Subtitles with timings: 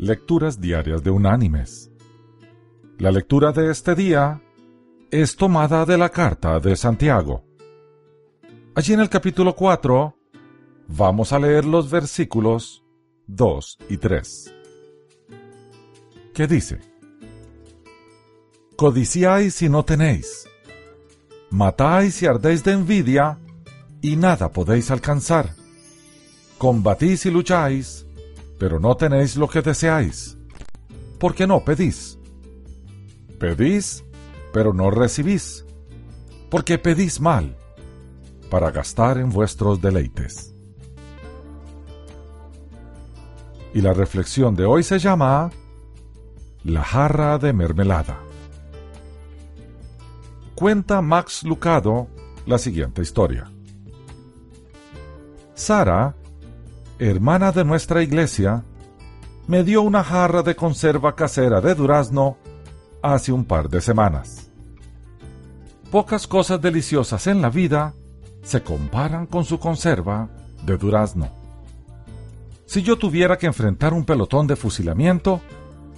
[0.00, 1.90] Lecturas Diarias de Unánimes.
[2.98, 4.40] La lectura de este día
[5.10, 7.44] es tomada de la carta de Santiago.
[8.76, 10.14] Allí en el capítulo 4
[10.86, 12.84] vamos a leer los versículos
[13.26, 14.54] 2 y 3.
[16.32, 16.78] ¿Qué dice?
[18.76, 20.48] Codiciáis y no tenéis.
[21.50, 23.40] Matáis y ardéis de envidia
[24.00, 25.56] y nada podéis alcanzar.
[26.56, 28.07] Combatís y lucháis
[28.58, 30.36] pero no tenéis lo que deseáis.
[31.18, 32.18] ¿Por qué no pedís?
[33.38, 34.04] Pedís,
[34.52, 35.64] pero no recibís,
[36.50, 37.56] porque pedís mal,
[38.50, 40.54] para gastar en vuestros deleites.
[43.74, 45.50] Y la reflexión de hoy se llama
[46.64, 48.18] La jarra de mermelada.
[50.54, 52.08] Cuenta Max Lucado
[52.46, 53.50] la siguiente historia.
[55.54, 56.16] Sara
[56.98, 58.64] hermana de nuestra iglesia,
[59.46, 62.36] me dio una jarra de conserva casera de durazno
[63.02, 64.50] hace un par de semanas.
[65.90, 67.94] Pocas cosas deliciosas en la vida
[68.42, 70.28] se comparan con su conserva
[70.64, 71.30] de durazno.
[72.66, 75.40] Si yo tuviera que enfrentar un pelotón de fusilamiento,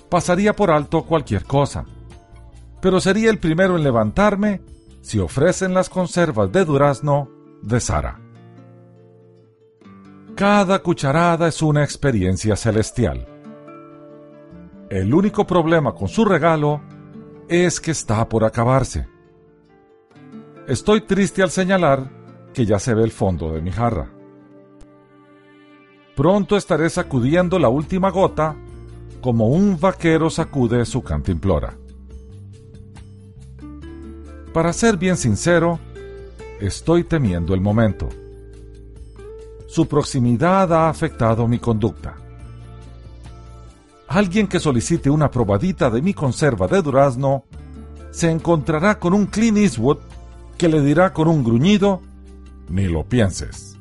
[0.08, 1.84] pasaría por alto cualquier cosa,
[2.80, 4.60] pero sería el primero en levantarme
[5.00, 7.28] si ofrecen las conservas de durazno
[7.62, 8.20] de Sara.
[10.40, 13.28] Cada cucharada es una experiencia celestial.
[14.88, 16.80] El único problema con su regalo
[17.46, 19.06] es que está por acabarse.
[20.66, 22.10] Estoy triste al señalar
[22.54, 24.10] que ya se ve el fondo de mi jarra.
[26.16, 28.56] Pronto estaré sacudiendo la última gota
[29.20, 31.76] como un vaquero sacude su cantimplora.
[34.54, 35.78] Para ser bien sincero,
[36.60, 38.08] estoy temiendo el momento
[39.70, 42.16] su proximidad ha afectado mi conducta.
[44.08, 47.44] Alguien que solicite una probadita de mi conserva de durazno
[48.10, 49.98] se encontrará con un Clint Eastwood
[50.58, 52.02] que le dirá con un gruñido,
[52.68, 53.78] ni lo pienses.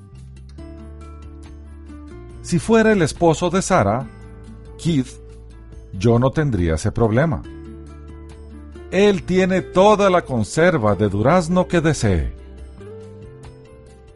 [2.44, 4.08] Si fuera el esposo de Sara,
[4.78, 5.09] Keith,
[5.94, 7.42] yo no tendría ese problema.
[8.92, 12.38] Él tiene toda la conserva de durazno que desee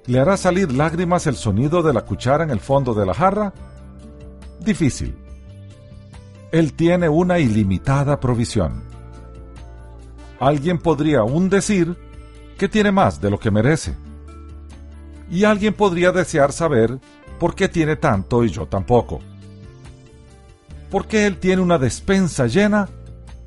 [0.06, 3.54] ¿Le hará salir lágrimas el sonido de la cuchara en el fondo de la jarra?
[4.60, 5.16] Difícil.
[6.52, 8.84] Él tiene una ilimitada provisión.
[10.40, 11.98] Alguien podría aún decir
[12.58, 13.96] que tiene más de lo que merece.
[15.32, 17.00] Y alguien podría desear saber
[17.40, 19.22] por qué tiene tanto y yo tampoco.
[20.92, 22.90] ¿Por qué él tiene una despensa llena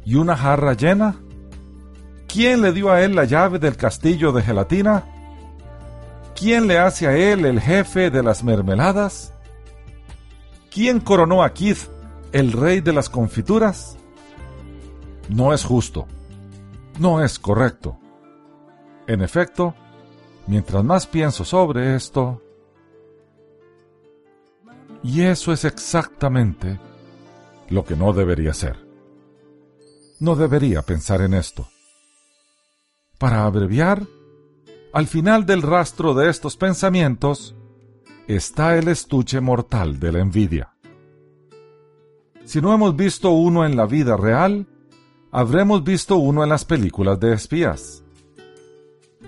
[0.07, 1.17] y una jarra llena?
[2.27, 5.05] ¿Quién le dio a él la llave del castillo de gelatina?
[6.39, 9.33] ¿Quién le hace a él el jefe de las mermeladas?
[10.71, 11.89] ¿Quién coronó a Keith
[12.33, 13.97] el rey de las confituras?
[15.31, 16.07] No es justo.
[16.99, 17.99] No es correcto.
[19.07, 19.75] En efecto,
[20.47, 22.43] mientras más pienso sobre esto,
[25.03, 26.79] y eso es exactamente
[27.71, 28.77] lo que no debería ser.
[30.21, 31.69] No debería pensar en esto.
[33.19, 34.03] Para abreviar,
[34.97, 37.55] al final del rastro de estos pensamientos
[38.29, 40.73] está el estuche mortal de la envidia.
[42.47, 44.67] Si no hemos visto uno en la vida real,
[45.31, 48.05] habremos visto uno en las películas de espías.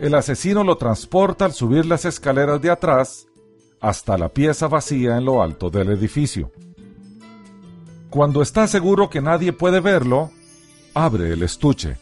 [0.00, 3.26] El asesino lo transporta al subir las escaleras de atrás
[3.78, 6.50] hasta la pieza vacía en lo alto del edificio.
[8.08, 10.30] Cuando está seguro que nadie puede verlo,
[10.94, 11.98] abre el estuche.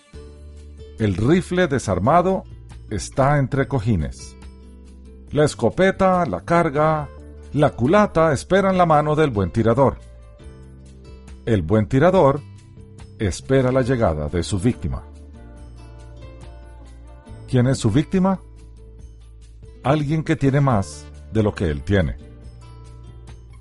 [1.00, 2.44] El rifle desarmado
[2.90, 4.36] está entre cojines.
[5.30, 7.08] La escopeta, la carga,
[7.52, 9.98] la culata esperan la mano del buen tirador.
[11.44, 12.40] El buen tirador
[13.18, 15.04] espera la llegada de su víctima.
[17.48, 18.40] ¿Quién es su víctima?
[19.82, 22.16] Alguien que tiene más de lo que él tiene.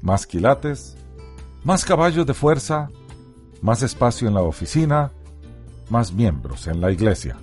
[0.02, 0.98] Más quilates,
[1.64, 2.90] más caballos de fuerza,
[3.62, 5.12] más espacio en la oficina,
[5.90, 7.38] más miembros en la iglesia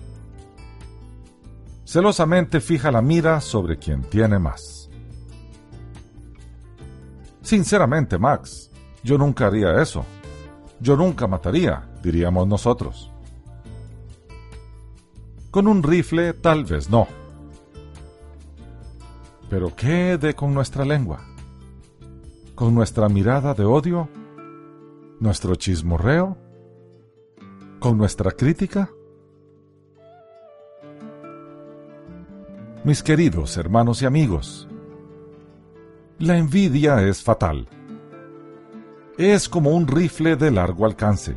[1.92, 4.88] celosamente fija la mira sobre quien tiene más.
[7.42, 8.70] Sinceramente, Max,
[9.04, 10.02] yo nunca haría eso.
[10.80, 13.12] Yo nunca mataría, diríamos nosotros.
[15.50, 17.06] Con un rifle tal vez no.
[19.50, 21.20] Pero ¿qué de con nuestra lengua?
[22.54, 24.08] ¿Con nuestra mirada de odio?
[25.20, 26.38] ¿Nuestro chismorreo?
[27.80, 28.88] ¿Con nuestra crítica?
[32.84, 34.66] Mis queridos hermanos y amigos,
[36.18, 37.68] la envidia es fatal.
[39.16, 41.36] es como un rifle de largo alcance.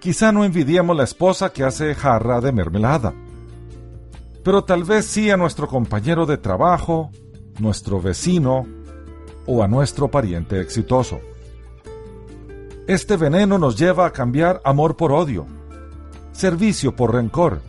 [0.00, 3.14] Quizá no envidiemos la esposa que hace jarra de mermelada,
[4.42, 7.12] pero tal vez sí a nuestro compañero de trabajo,
[7.60, 8.66] nuestro vecino
[9.46, 11.20] o a nuestro pariente exitoso.
[12.88, 15.46] Este veneno nos lleva a cambiar amor por odio,
[16.32, 17.60] servicio por rencor,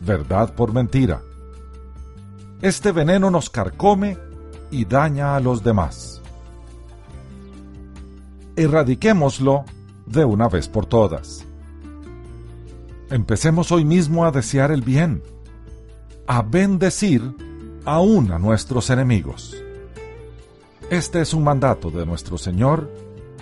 [0.00, 1.22] verdad por mentira.
[2.62, 4.18] Este veneno nos carcome
[4.70, 6.20] y daña a los demás.
[8.54, 9.64] Erradiquémoslo
[10.04, 11.46] de una vez por todas.
[13.08, 15.22] Empecemos hoy mismo a desear el bien,
[16.26, 17.34] a bendecir
[17.86, 19.56] aún a nuestros enemigos.
[20.90, 22.90] Este es un mandato de nuestro Señor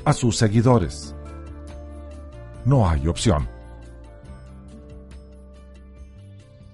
[0.05, 1.17] a sus seguidores.
[2.64, 3.49] No hay opción.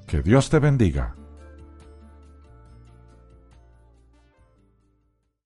[0.07, 1.15] Que Dios te bendiga.